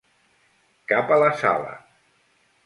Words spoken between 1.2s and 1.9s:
la sala.